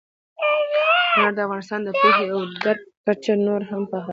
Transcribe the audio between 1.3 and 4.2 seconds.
د انسان د پوهې او درک کچه نوره هم پراخوي.